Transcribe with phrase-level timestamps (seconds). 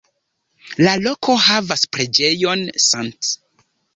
[0.85, 3.33] La loko havas preĝejon „St.